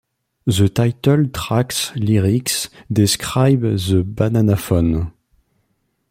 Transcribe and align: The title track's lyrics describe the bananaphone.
The 0.47 0.67
title 0.67 1.27
track's 1.27 1.95
lyrics 1.95 2.69
describe 2.91 3.61
the 3.61 4.03
bananaphone. 4.03 5.11